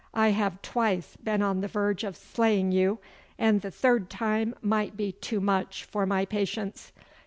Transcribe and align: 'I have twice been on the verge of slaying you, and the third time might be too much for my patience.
'I 0.15 0.29
have 0.31 0.61
twice 0.63 1.15
been 1.15 1.43
on 1.43 1.61
the 1.61 1.67
verge 1.67 2.03
of 2.03 2.17
slaying 2.17 2.71
you, 2.71 2.97
and 3.37 3.61
the 3.61 3.69
third 3.69 4.09
time 4.09 4.55
might 4.59 4.97
be 4.97 5.11
too 5.11 5.39
much 5.39 5.83
for 5.83 6.07
my 6.07 6.25
patience. 6.25 6.91